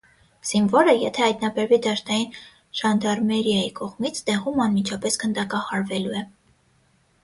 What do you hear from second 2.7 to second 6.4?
ժանդարմերիայի կողմից, տեղում անմիջապես գնդակահարվելու է։